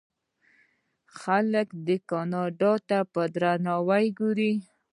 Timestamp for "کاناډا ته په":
2.11-3.21